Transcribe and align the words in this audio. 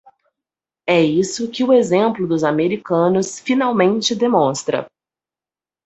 É 0.89 0.99
isso 0.99 1.51
que 1.51 1.63
o 1.63 1.71
exemplo 1.71 2.27
dos 2.27 2.43
americanos 2.43 3.37
finalmente 3.39 4.15
demonstra. 4.15 4.87